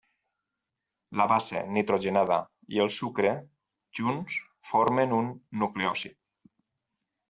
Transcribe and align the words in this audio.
La 1.21 1.27
base 1.31 1.61
nitrogenada 1.75 2.39
i 2.77 2.83
el 2.87 2.91
sucre 2.97 3.37
junts 4.01 4.43
formen 4.75 5.19
un 5.23 5.33
nucleòsid. 5.65 6.23